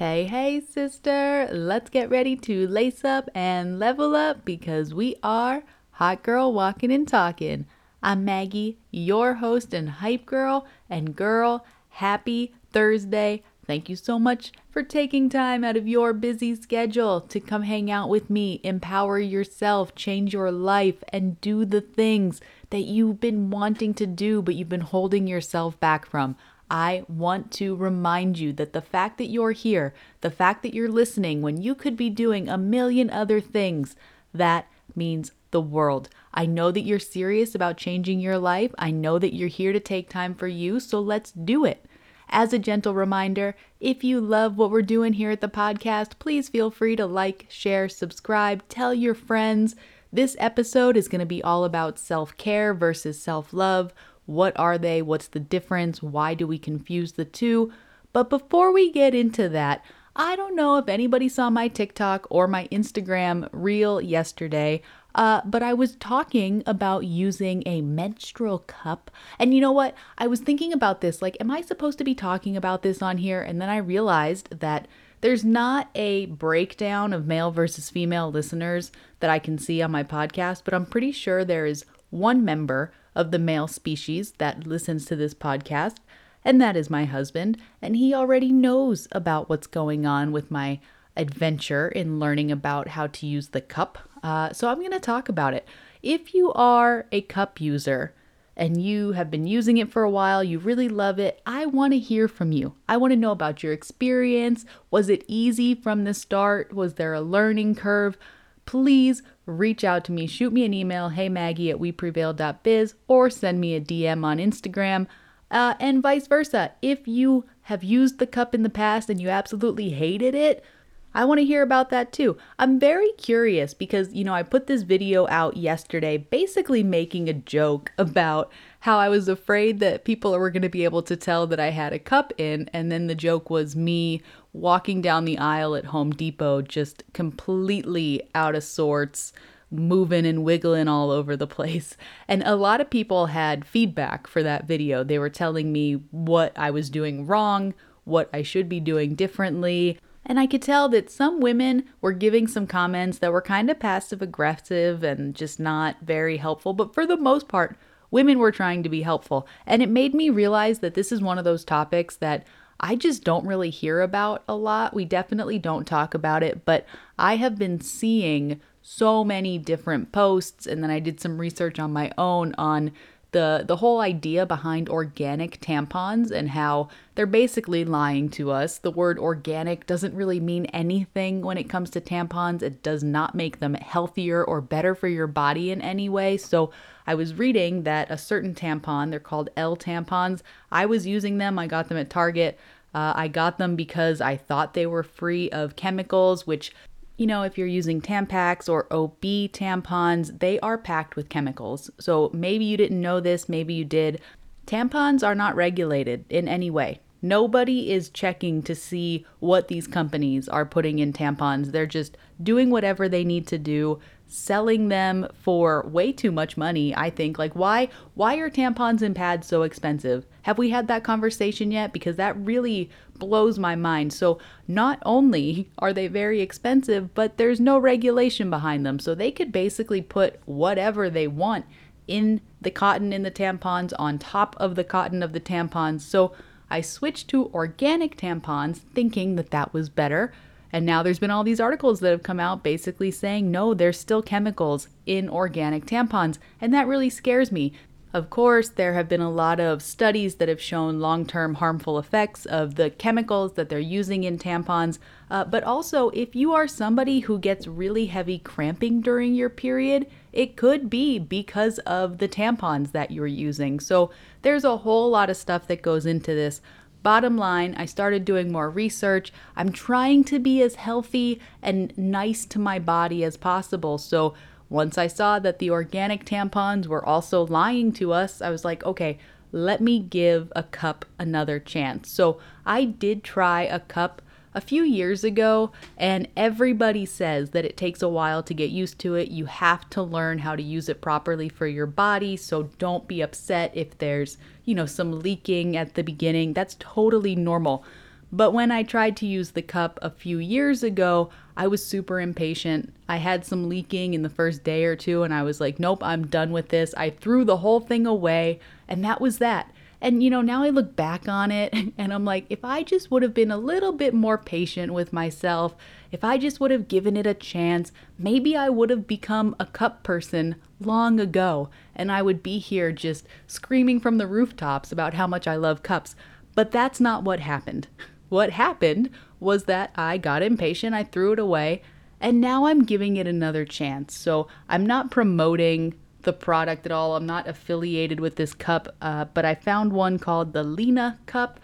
[0.00, 5.62] Hey, hey, sister, let's get ready to lace up and level up because we are
[5.90, 7.66] Hot Girl Walking and Talking.
[8.02, 13.42] I'm Maggie, your host and hype girl, and girl, happy Thursday.
[13.66, 17.90] Thank you so much for taking time out of your busy schedule to come hang
[17.90, 22.40] out with me, empower yourself, change your life, and do the things
[22.70, 26.36] that you've been wanting to do but you've been holding yourself back from.
[26.70, 30.88] I want to remind you that the fact that you're here, the fact that you're
[30.88, 33.96] listening when you could be doing a million other things,
[34.32, 36.08] that means the world.
[36.32, 38.72] I know that you're serious about changing your life.
[38.78, 41.84] I know that you're here to take time for you, so let's do it.
[42.28, 46.48] As a gentle reminder, if you love what we're doing here at the podcast, please
[46.48, 49.74] feel free to like, share, subscribe, tell your friends.
[50.12, 53.92] This episode is going to be all about self care versus self love.
[54.30, 55.02] What are they?
[55.02, 56.00] What's the difference?
[56.00, 57.72] Why do we confuse the two?
[58.12, 59.84] But before we get into that,
[60.14, 64.82] I don't know if anybody saw my TikTok or my Instagram reel yesterday,
[65.16, 69.10] uh, but I was talking about using a menstrual cup.
[69.40, 69.96] And you know what?
[70.16, 73.18] I was thinking about this like, am I supposed to be talking about this on
[73.18, 73.42] here?
[73.42, 74.86] And then I realized that
[75.22, 80.04] there's not a breakdown of male versus female listeners that I can see on my
[80.04, 85.04] podcast, but I'm pretty sure there is one member of the male species that listens
[85.06, 85.96] to this podcast,
[86.44, 90.80] and that is my husband, and he already knows about what's going on with my
[91.16, 93.98] adventure in learning about how to use the cup.
[94.22, 95.66] Uh, so I'm going to talk about it.
[96.02, 98.14] If you are a cup user,
[98.56, 101.94] and you have been using it for a while, you really love it, I want
[101.94, 102.74] to hear from you.
[102.86, 104.66] I want to know about your experience.
[104.90, 106.74] Was it easy from the start?
[106.74, 108.18] Was there a learning curve?
[108.66, 110.26] Please reach out to me.
[110.26, 115.06] Shoot me an email, hey Maggie at weprevail.biz, or send me a DM on Instagram.
[115.50, 116.72] Uh, and vice versa.
[116.80, 120.64] If you have used the cup in the past and you absolutely hated it,
[121.12, 122.36] I want to hear about that too.
[122.58, 127.32] I'm very curious because, you know, I put this video out yesterday basically making a
[127.34, 131.46] joke about how I was afraid that people were going to be able to tell
[131.46, 132.68] that I had a cup in.
[132.72, 138.22] And then the joke was me walking down the aisle at Home Depot, just completely
[138.34, 139.34] out of sorts,
[139.70, 141.96] moving and wiggling all over the place.
[142.26, 145.04] And a lot of people had feedback for that video.
[145.04, 147.74] They were telling me what I was doing wrong,
[148.04, 149.98] what I should be doing differently.
[150.24, 153.78] And I could tell that some women were giving some comments that were kind of
[153.78, 156.72] passive aggressive and just not very helpful.
[156.72, 157.76] But for the most part,
[158.10, 159.46] women were trying to be helpful.
[159.66, 162.46] And it made me realize that this is one of those topics that
[162.80, 164.94] I just don't really hear about a lot.
[164.94, 166.86] We definitely don't talk about it, but
[167.18, 171.92] I have been seeing so many different posts and then I did some research on
[171.92, 172.92] my own on
[173.32, 178.78] the the whole idea behind organic tampons and how they're basically lying to us.
[178.78, 182.62] The word organic doesn't really mean anything when it comes to tampons.
[182.62, 186.36] It does not make them healthier or better for your body in any way.
[186.36, 186.72] So
[187.10, 190.42] I was reading that a certain tampon, they're called L tampons.
[190.70, 191.58] I was using them.
[191.58, 192.56] I got them at Target.
[192.94, 196.72] Uh, I got them because I thought they were free of chemicals, which
[197.16, 199.20] you know, if you're using Tampax or OB
[199.50, 201.90] tampons, they are packed with chemicals.
[201.98, 204.20] So maybe you didn't know this, maybe you did.
[204.68, 207.00] Tampons are not regulated in any way.
[207.22, 211.72] Nobody is checking to see what these companies are putting in tampons.
[211.72, 213.98] They're just doing whatever they need to do,
[214.30, 217.38] selling them for way too much money, I think.
[217.38, 220.24] Like why why are tampons and pads so expensive?
[220.42, 221.92] Have we had that conversation yet?
[221.92, 222.90] Because that really
[223.20, 224.12] blows my mind.
[224.12, 228.98] So, not only are they very expensive, but there's no regulation behind them.
[228.98, 231.66] So, they could basically put whatever they want
[232.08, 236.00] in the cotton in the tampons on top of the cotton of the tampons.
[236.00, 236.32] So,
[236.68, 240.32] I switched to organic tampons thinking that that was better.
[240.72, 243.98] And now there's been all these articles that have come out basically saying, no, there's
[243.98, 246.38] still chemicals in organic tampons.
[246.60, 247.72] And that really scares me
[248.12, 251.96] of course, there have been a lot of studies that have shown long term harmful
[251.96, 254.98] effects of the chemicals that they're using in tampons.
[255.30, 260.08] Uh, but also, if you are somebody who gets really heavy cramping during your period,
[260.32, 263.78] it could be because of the tampons that you're using.
[263.78, 264.10] So,
[264.42, 266.60] there's a whole lot of stuff that goes into this.
[267.02, 269.32] Bottom line, I started doing more research.
[269.56, 273.98] I'm trying to be as healthy and nice to my body as possible.
[273.98, 274.34] So,
[274.68, 278.84] once I saw that the organic tampons were also lying to us, I was like,
[278.84, 279.18] okay,
[279.52, 282.08] let me give a cup another chance.
[282.08, 287.76] So I did try a cup a few years ago, and everybody says that it
[287.76, 289.28] takes a while to get used to it.
[289.28, 293.20] You have to learn how to use it properly for your body, so don't be
[293.20, 296.52] upset if there's, you know, some leaking at the beginning.
[296.52, 297.84] That's totally normal.
[298.32, 302.20] But when I tried to use the cup a few years ago, I was super
[302.20, 302.94] impatient.
[303.08, 306.02] I had some leaking in the first day or two, and I was like, nope,
[306.02, 306.94] I'm done with this.
[306.94, 309.72] I threw the whole thing away, and that was that.
[310.00, 313.10] And you know, now I look back on it and I'm like, if I just
[313.10, 315.74] would have been a little bit more patient with myself,
[316.10, 319.66] if I just would have given it a chance, maybe I would have become a
[319.66, 325.14] cup person long ago and I would be here just screaming from the rooftops about
[325.14, 326.16] how much I love cups.
[326.54, 327.88] But that's not what happened.
[328.30, 329.10] What happened
[329.40, 331.82] was that I got impatient, I threw it away,
[332.20, 334.14] and now I'm giving it another chance.
[334.14, 337.16] So I'm not promoting the product at all.
[337.16, 341.60] I'm not affiliated with this cup, uh, but I found one called the Lena Cup.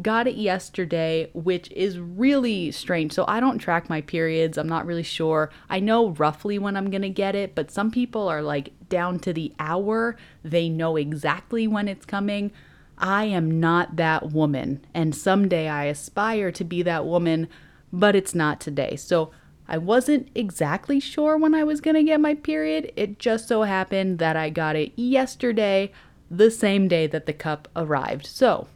[0.00, 3.12] Got it yesterday, which is really strange.
[3.12, 4.58] So I don't track my periods.
[4.58, 5.50] I'm not really sure.
[5.68, 9.18] I know roughly when I'm going to get it, but some people are like down
[9.20, 10.16] to the hour.
[10.42, 12.52] They know exactly when it's coming.
[12.98, 14.84] I am not that woman.
[14.94, 17.48] And someday I aspire to be that woman,
[17.92, 18.96] but it's not today.
[18.96, 19.30] So
[19.68, 22.92] I wasn't exactly sure when I was going to get my period.
[22.96, 25.92] It just so happened that I got it yesterday,
[26.30, 28.26] the same day that the cup arrived.
[28.26, 28.68] So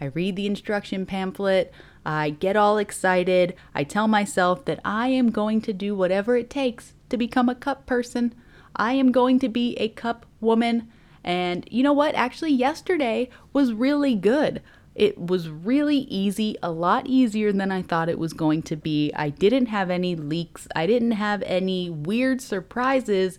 [0.00, 1.72] I read the instruction pamphlet.
[2.04, 3.54] I get all excited.
[3.74, 7.54] I tell myself that I am going to do whatever it takes to become a
[7.54, 8.34] cup person.
[8.74, 10.88] I am going to be a cup woman.
[11.22, 12.14] And you know what?
[12.14, 14.60] Actually, yesterday was really good.
[14.94, 19.12] It was really easy, a lot easier than I thought it was going to be.
[19.14, 23.38] I didn't have any leaks, I didn't have any weird surprises.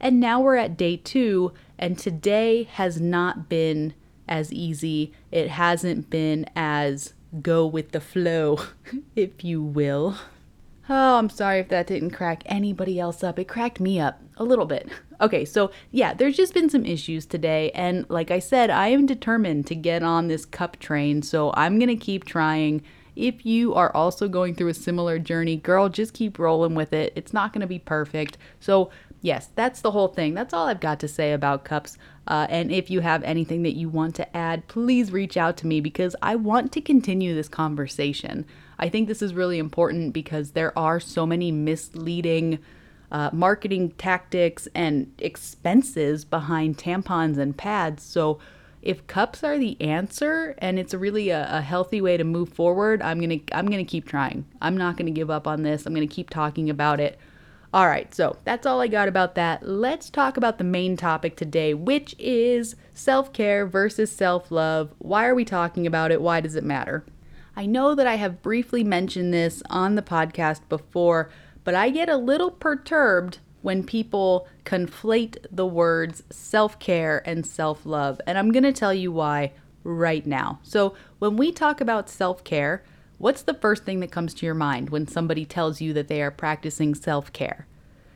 [0.00, 3.94] And now we're at day two, and today has not been
[4.28, 5.12] as easy.
[5.30, 8.58] It hasn't been as go with the flow,
[9.16, 10.16] if you will.
[10.88, 13.38] Oh, I'm sorry if that didn't crack anybody else up.
[13.38, 14.88] It cracked me up a little bit.
[15.20, 17.70] Okay, so yeah, there's just been some issues today.
[17.70, 21.22] And like I said, I am determined to get on this cup train.
[21.22, 22.82] So I'm going to keep trying.
[23.14, 27.12] If you are also going through a similar journey, girl, just keep rolling with it.
[27.14, 28.38] It's not going to be perfect.
[28.58, 28.90] So,
[29.20, 30.34] yes, that's the whole thing.
[30.34, 31.98] That's all I've got to say about cups.
[32.26, 35.66] Uh, and if you have anything that you want to add, please reach out to
[35.66, 38.46] me because I want to continue this conversation.
[38.78, 42.58] I think this is really important because there are so many misleading
[43.12, 48.02] uh, marketing tactics and expenses behind tampons and pads.
[48.02, 48.38] So,
[48.80, 53.00] if cups are the answer and it's really a, a, healthy way to move forward,
[53.00, 54.46] I'm gonna I'm gonna keep trying.
[54.60, 55.86] I'm not gonna give up on this.
[55.86, 57.16] I'm gonna keep talking about it.
[57.74, 59.66] All right, so that's all I got about that.
[59.66, 64.92] Let's talk about the main topic today, which is self care versus self love.
[64.98, 66.20] Why are we talking about it?
[66.20, 67.04] Why does it matter?
[67.54, 71.30] I know that I have briefly mentioned this on the podcast before,
[71.64, 77.86] but I get a little perturbed when people conflate the words self care and self
[77.86, 78.20] love.
[78.26, 79.52] And I'm going to tell you why
[79.84, 80.60] right now.
[80.62, 82.84] So, when we talk about self care,
[83.18, 86.22] what's the first thing that comes to your mind when somebody tells you that they
[86.22, 87.66] are practicing self care?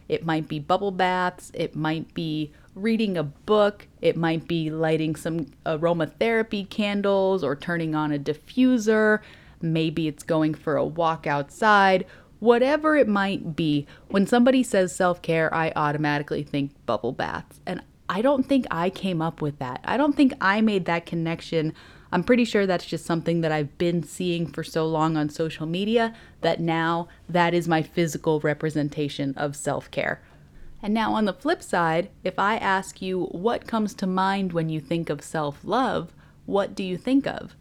[0.09, 5.17] It might be bubble baths, it might be reading a book, it might be lighting
[5.17, 9.21] some aromatherapy candles or turning on a diffuser.
[9.61, 12.05] Maybe it's going for a walk outside
[12.41, 17.61] whatever it might be, when somebody says self care, I automatically think bubble baths.
[17.67, 19.81] And I don't think I came up with that.
[19.85, 21.75] I don't think I made that connection.
[22.13, 25.67] I'm pretty sure that's just something that I've been seeing for so long on social
[25.67, 30.23] media that now that is my physical representation of self care.
[30.83, 34.69] And now, on the flip side, if I ask you what comes to mind when
[34.69, 36.13] you think of self love,
[36.45, 37.57] what do you think of?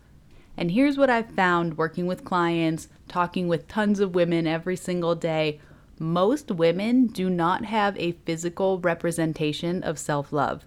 [0.58, 5.16] And here's what I've found working with clients, talking with tons of women every single
[5.16, 5.60] day.
[6.00, 10.66] Most women do not have a physical representation of self love.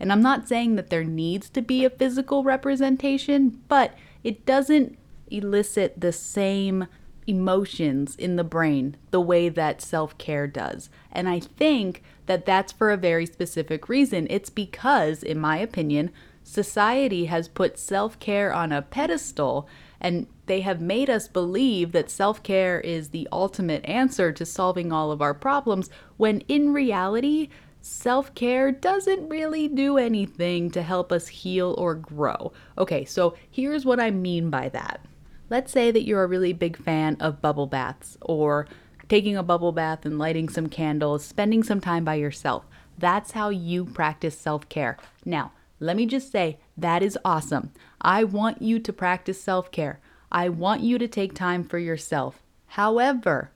[0.00, 4.96] And I'm not saying that there needs to be a physical representation, but it doesn't
[5.30, 6.86] elicit the same
[7.26, 10.88] emotions in the brain the way that self care does.
[11.12, 14.26] And I think that that's for a very specific reason.
[14.30, 16.10] It's because, in my opinion,
[16.48, 19.68] society has put self care on a pedestal
[20.00, 24.90] and they have made us believe that self care is the ultimate answer to solving
[24.92, 27.48] all of our problems, when in reality,
[27.82, 32.52] self care doesn't really do anything to help us heal or grow.
[32.78, 35.04] Okay, so here's what I mean by that.
[35.50, 38.66] Let's say that you're a really big fan of bubble baths or
[39.08, 42.64] taking a bubble bath and lighting some candles, spending some time by yourself.
[42.96, 44.96] That's how you practice self care.
[45.24, 47.72] Now, let me just say, that is awesome.
[48.00, 50.00] I want you to practice self care.
[50.30, 52.42] I want you to take time for yourself.
[52.66, 53.50] However,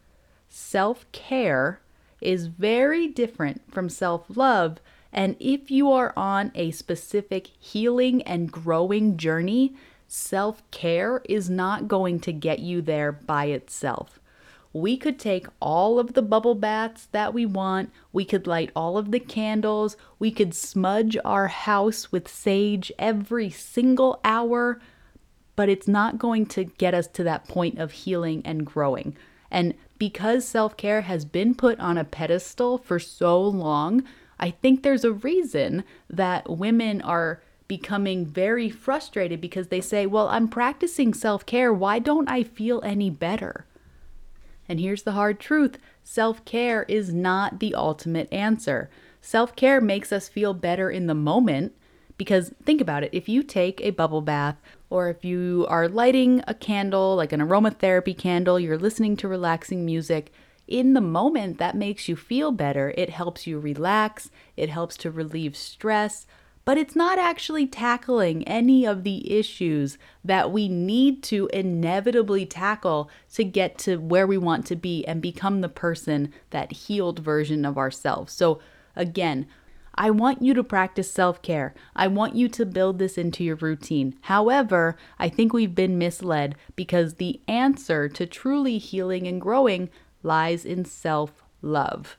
[0.48, 1.80] self care
[2.20, 4.78] is very different from self love.
[5.12, 9.76] And if you are on a specific healing and growing journey,
[10.06, 14.20] self care is not going to get you there by itself.
[14.72, 18.96] We could take all of the bubble baths that we want, we could light all
[18.96, 24.80] of the candles, we could smudge our house with sage every single hour,
[25.56, 29.14] but it's not going to get us to that point of healing and growing.
[29.50, 34.02] And because self care has been put on a pedestal for so long,
[34.40, 40.28] I think there's a reason that women are becoming very frustrated because they say, Well,
[40.28, 41.72] I'm practicing self care.
[41.72, 43.66] Why don't I feel any better?
[44.72, 48.88] And here's the hard truth self care is not the ultimate answer.
[49.20, 51.74] Self care makes us feel better in the moment
[52.16, 54.56] because think about it if you take a bubble bath
[54.88, 59.84] or if you are lighting a candle, like an aromatherapy candle, you're listening to relaxing
[59.84, 60.32] music,
[60.66, 62.94] in the moment that makes you feel better.
[62.96, 66.26] It helps you relax, it helps to relieve stress
[66.64, 73.10] but it's not actually tackling any of the issues that we need to inevitably tackle
[73.34, 77.64] to get to where we want to be and become the person, that healed version
[77.64, 78.32] of ourselves.
[78.32, 78.60] So,
[78.94, 79.46] again,
[79.94, 81.74] I want you to practice self care.
[81.94, 84.16] I want you to build this into your routine.
[84.22, 89.90] However, I think we've been misled because the answer to truly healing and growing
[90.22, 92.16] lies in self love.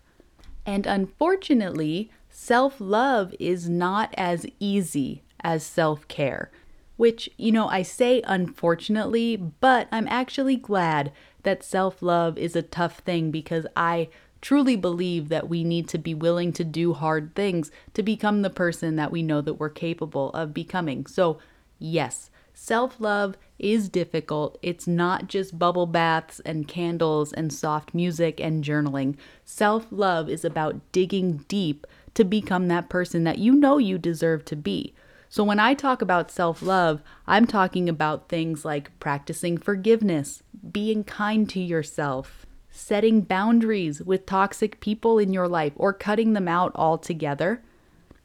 [0.65, 6.51] And unfortunately, self love is not as easy as self care.
[6.97, 11.11] Which, you know, I say unfortunately, but I'm actually glad
[11.43, 14.09] that self love is a tough thing because I
[14.41, 18.49] truly believe that we need to be willing to do hard things to become the
[18.49, 21.05] person that we know that we're capable of becoming.
[21.05, 21.37] So,
[21.79, 24.57] yes, self love is difficult.
[24.61, 29.15] It's not just bubble baths and candles and soft music and journaling.
[29.45, 34.45] Self love is about digging deep to become that person that you know you deserve
[34.45, 34.93] to be.
[35.29, 41.03] So, when I talk about self love, I'm talking about things like practicing forgiveness, being
[41.03, 46.71] kind to yourself, setting boundaries with toxic people in your life or cutting them out
[46.75, 47.63] altogether,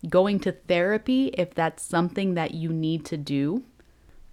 [0.09, 3.65] going to therapy if that's something that you need to do,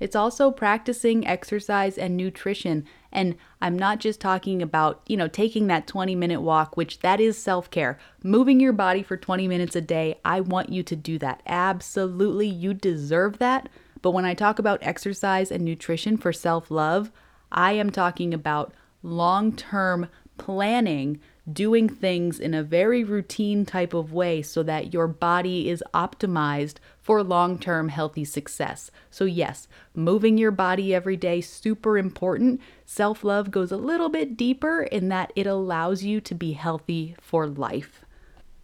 [0.05, 2.85] it's also practicing exercise and nutrition.
[3.12, 7.19] And I'm not just talking about, you know, taking that 20 minute walk, which that
[7.19, 7.97] is self care.
[8.21, 11.41] Moving your body for 20 minutes a day, I want you to do that.
[11.47, 13.67] Absolutely, you deserve that.
[14.03, 17.12] But when I talk about exercise and nutrition for self love,
[17.51, 20.07] I am talking about long term
[20.38, 21.19] planning
[21.51, 26.75] doing things in a very routine type of way so that your body is optimized
[26.99, 28.89] for long term healthy success.
[29.11, 32.61] So, yes, moving your body every day, super important.
[32.85, 37.15] Self love goes a little bit deeper in that it allows you to be healthy
[37.21, 38.01] for life.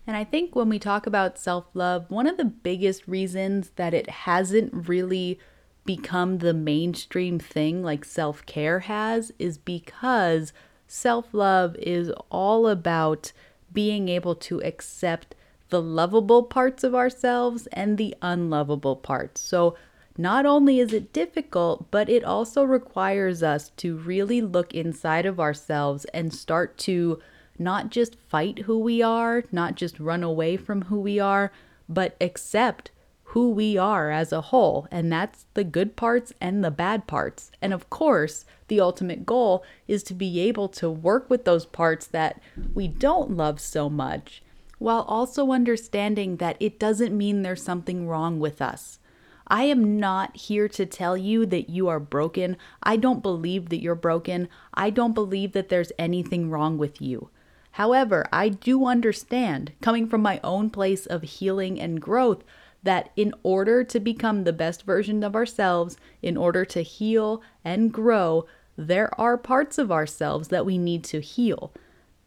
[0.07, 3.93] And I think when we talk about self love, one of the biggest reasons that
[3.93, 5.39] it hasn't really
[5.85, 10.53] become the mainstream thing like self care has is because
[10.91, 13.31] self love is all about
[13.71, 15.33] being able to accept
[15.69, 19.39] the lovable parts of ourselves and the unlovable parts.
[19.39, 19.77] So,
[20.17, 25.39] not only is it difficult, but it also requires us to really look inside of
[25.39, 27.21] ourselves and start to
[27.57, 31.53] not just fight who we are, not just run away from who we are,
[31.88, 32.91] but accept
[33.31, 34.88] who we are as a whole.
[34.91, 37.50] And that's the good parts and the bad parts.
[37.61, 42.07] And of course, the ultimate goal is to be able to work with those parts
[42.07, 42.41] that
[42.73, 44.43] we don't love so much,
[44.79, 49.00] while also understanding that it doesn't mean there's something wrong with us.
[49.47, 52.57] I am not here to tell you that you are broken.
[52.83, 54.50] I don't believe that you're broken.
[54.73, 57.29] I don't believe that there's anything wrong with you.
[57.71, 62.43] However, I do understand, coming from my own place of healing and growth,
[62.83, 67.91] that in order to become the best version of ourselves, in order to heal and
[67.93, 68.45] grow,
[68.77, 71.71] there are parts of ourselves that we need to heal.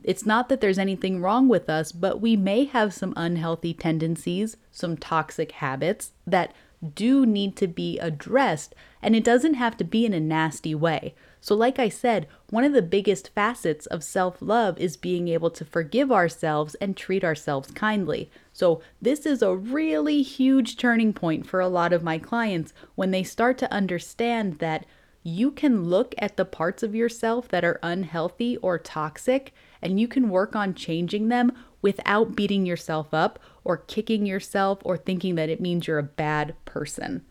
[0.02, 4.56] It's not that there's anything wrong with us, but we may have some unhealthy tendencies,
[4.70, 6.52] some toxic habits that
[6.94, 11.14] do need to be addressed, and it doesn't have to be in a nasty way.
[11.45, 15.51] So, like I said, one of the biggest facets of self love is being able
[15.51, 18.31] to forgive ourselves and treat ourselves kindly.
[18.55, 23.11] So, this is a really huge turning point for a lot of my clients when
[23.11, 24.87] they start to understand that
[25.23, 30.09] you can look at the parts of yourself that are unhealthy or toxic and you
[30.09, 35.51] can work on changing them without beating yourself up or kicking yourself or thinking that
[35.51, 37.23] it means you're a bad person.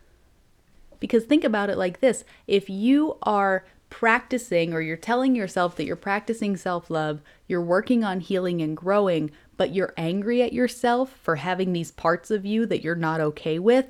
[1.00, 5.86] Because think about it like this if you are practicing or you're telling yourself that
[5.86, 11.12] you're practicing self love, you're working on healing and growing, but you're angry at yourself
[11.22, 13.86] for having these parts of you that you're not okay with,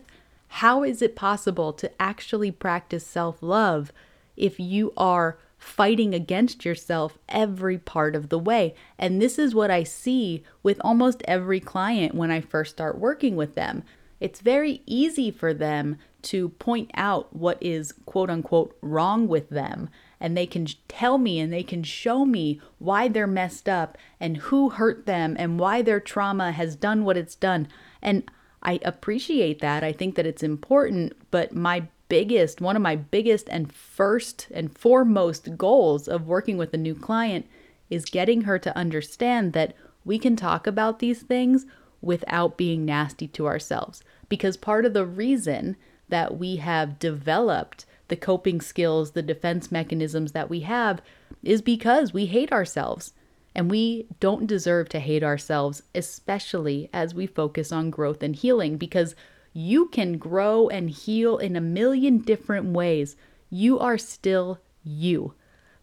[0.60, 3.94] How is it possible to actually practice self love
[4.36, 8.76] if you are fighting against yourself every part of the way?
[9.00, 13.38] And this is what I see with almost every client when I first start working
[13.38, 13.84] with them.
[14.20, 19.90] It's very easy for them to point out what is quote unquote wrong with them.
[20.20, 24.38] And they can tell me and they can show me why they're messed up and
[24.38, 27.68] who hurt them and why their trauma has done what it's done.
[28.02, 28.30] And
[28.62, 29.84] I appreciate that.
[29.84, 31.14] I think that it's important.
[31.30, 36.74] But my biggest, one of my biggest and first and foremost goals of working with
[36.74, 37.46] a new client
[37.90, 39.74] is getting her to understand that
[40.06, 41.66] we can talk about these things
[42.02, 44.04] without being nasty to ourselves.
[44.30, 45.76] Because part of the reason
[46.10, 51.02] that we have developed the coping skills, the defense mechanisms that we have,
[51.42, 53.14] is because we hate ourselves.
[53.56, 58.78] And we don't deserve to hate ourselves, especially as we focus on growth and healing,
[58.78, 59.16] because
[59.54, 63.16] you can grow and heal in a million different ways.
[63.50, 65.36] You are still you.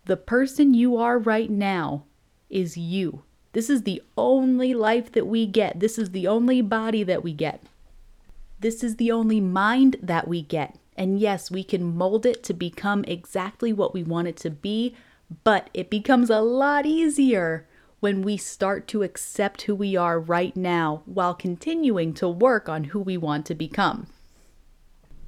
[0.06, 2.04] The person you are right now
[2.48, 3.22] is you.
[3.52, 5.78] This is the only life that we get.
[5.78, 7.62] This is the only body that we get.
[8.60, 10.76] This is the only mind that we get.
[10.94, 14.94] And yes, we can mold it to become exactly what we want it to be,
[15.44, 17.66] but it becomes a lot easier
[18.00, 22.84] when we start to accept who we are right now while continuing to work on
[22.84, 24.08] who we want to become.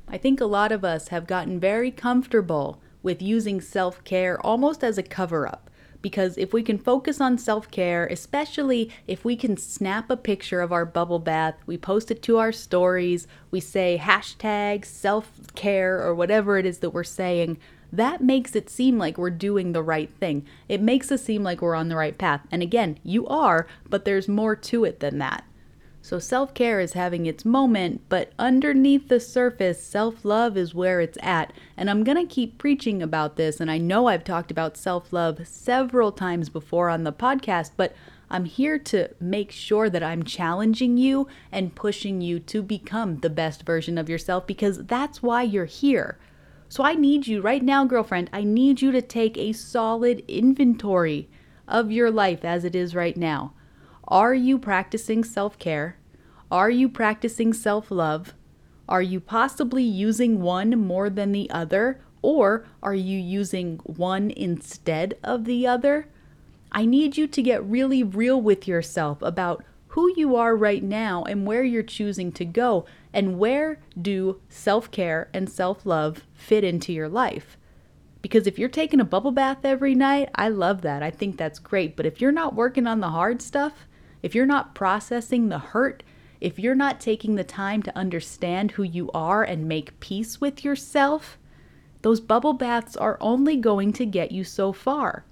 [0.06, 4.84] I think a lot of us have gotten very comfortable with using self care almost
[4.84, 5.70] as a cover up
[6.02, 10.61] because if we can focus on self care, especially if we can snap a picture
[10.61, 16.02] of our bubble bath, we post it to our stories, we say hashtag self care
[16.02, 17.59] or whatever it is that we're saying,
[17.92, 20.47] that makes it seem like we're doing the right thing.
[20.68, 22.40] It makes us seem like we're on the right path.
[22.50, 25.44] And again, you are, but there's more to it than that.
[26.04, 31.00] So self care is having its moment, but underneath the surface, self love is where
[31.00, 31.52] it's at.
[31.76, 33.61] And I'm going to keep preaching about this.
[33.61, 37.94] And I know I've talked about self love several times before on the podcast, but
[38.28, 43.31] I'm here to make sure that I'm challenging you and pushing you to become the
[43.31, 46.18] best version of yourself because that's why you're here.
[46.68, 51.29] So I need you right now, girlfriend, I need you to take a solid inventory
[51.68, 53.53] of your life as it is right now.
[54.09, 55.96] Are you practicing self care?
[56.52, 58.34] Are you practicing self love?
[58.86, 62.02] Are you possibly using one more than the other?
[62.20, 66.08] Or are you using one instead of the other?
[66.70, 71.24] I need you to get really real with yourself about who you are right now
[71.24, 72.84] and where you're choosing to go,
[73.14, 77.56] and where do self care and self love fit into your life.
[78.20, 81.02] Because if you're taking a bubble bath every night, I love that.
[81.02, 81.96] I think that's great.
[81.96, 83.88] But if you're not working on the hard stuff,
[84.22, 86.02] if you're not processing the hurt,
[86.42, 90.64] if you're not taking the time to understand who you are and make peace with
[90.64, 91.38] yourself,
[92.02, 95.24] those bubble baths are only going to get you so far.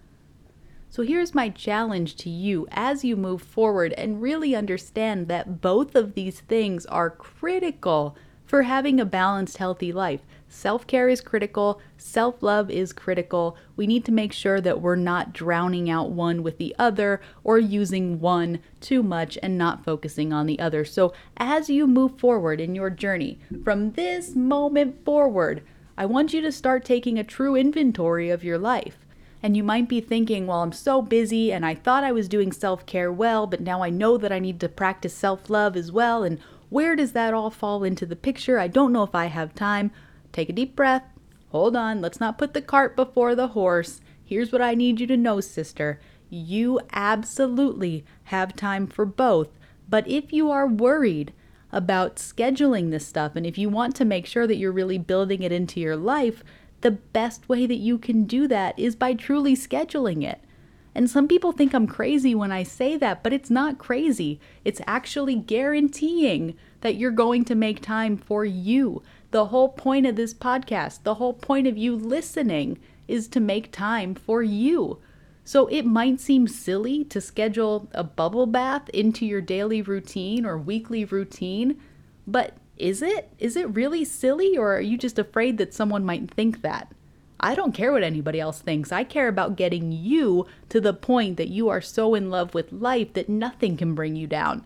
[0.89, 5.97] So here's my challenge to you as you move forward and really understand that both
[5.97, 8.17] of these things are critical
[8.51, 10.23] for having a balanced, healthy life.
[10.49, 13.57] Self care is critical, self love is critical.
[13.77, 17.61] We need to make sure that we're not drowning out one with the other or
[17.61, 20.85] using one too much and not focusing on the other.
[20.85, 25.63] So, as you move forward in your journey, from this moment forward,
[25.97, 28.99] I want you to start taking a true inventory of your life.
[29.45, 32.51] And you might be thinking, well, I'm so busy and I thought I was doing
[32.51, 35.93] self care well, but now I know that I need to practice self love as
[35.93, 36.25] well.
[36.25, 38.59] And where does that all fall into the picture?
[38.59, 39.91] I don't know if I have time.
[40.33, 41.05] Take a deep breath.
[41.51, 44.01] Hold on, let's not put the cart before the horse.
[44.25, 46.01] Here's what I need you to know, sister.
[46.31, 49.49] You absolutely have time for both.
[49.89, 51.33] But if you are worried
[51.73, 55.43] about scheduling this stuff and if you want to make sure that you're really building
[55.43, 56.45] it into your life,
[56.83, 60.41] the best way that you can do that is by truly scheduling it.
[60.95, 64.41] And some people think I'm crazy when I say that, but it's not crazy.
[64.65, 70.17] It's actually guaranteeing that you're going to make time for you, the whole point of
[70.17, 74.99] this podcast, the whole point of you listening is to make time for you.
[75.45, 80.59] So it might seem silly to schedule a bubble bath into your daily routine or
[80.59, 81.81] weekly routine,
[82.27, 83.33] but is it?
[83.39, 86.93] Is it really silly or are you just afraid that someone might think that?
[87.43, 88.93] I don't care what anybody else thinks.
[88.93, 92.71] I care about getting you to the point that you are so in love with
[92.71, 94.65] life that nothing can bring you down.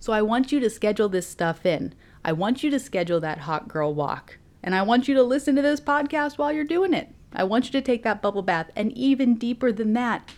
[0.00, 1.94] So I want you to schedule this stuff in.
[2.24, 4.38] I want you to schedule that hot girl walk.
[4.64, 7.08] And I want you to listen to this podcast while you're doing it.
[7.32, 8.70] I want you to take that bubble bath.
[8.74, 10.28] And even deeper than that,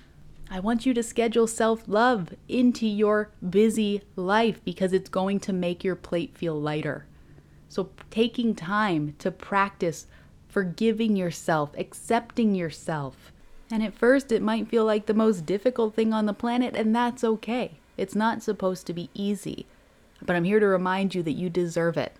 [0.50, 5.52] I want you to schedule self love into your busy life because it's going to
[5.52, 7.06] make your plate feel lighter.
[7.68, 10.06] So, taking time to practice
[10.54, 13.32] forgiving yourself, accepting yourself.
[13.72, 16.94] And at first, it might feel like the most difficult thing on the planet, and
[16.94, 17.72] that's okay.
[17.96, 19.66] It's not supposed to be easy.
[20.22, 22.12] But I'm here to remind you that you deserve it.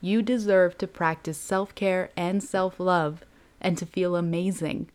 [0.00, 3.24] You deserve to practice self care and self love
[3.60, 4.88] and to feel amazing.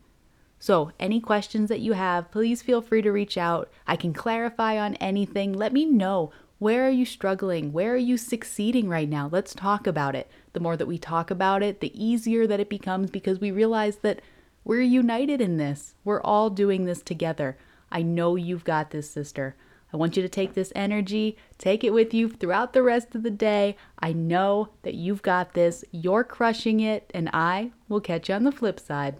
[0.58, 3.68] So, any questions that you have, please feel free to reach out.
[3.86, 5.52] I can clarify on anything.
[5.52, 7.72] Let me know where are you struggling?
[7.72, 9.30] Where are you succeeding right now?
[9.32, 10.30] Let's talk about it.
[10.52, 13.96] The more that we talk about it, the easier that it becomes because we realize
[14.02, 14.20] that
[14.62, 15.94] we're united in this.
[16.04, 17.56] We're all doing this together.
[17.90, 19.56] I know you've got this, sister.
[19.90, 23.22] I want you to take this energy, take it with you throughout the rest of
[23.22, 23.74] the day.
[23.98, 25.82] I know that you've got this.
[25.92, 29.16] You're crushing it, and I will catch you on the flip side.